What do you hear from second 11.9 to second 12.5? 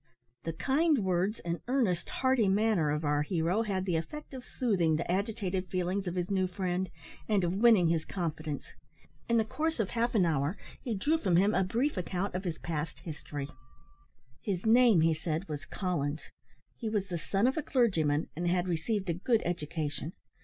account of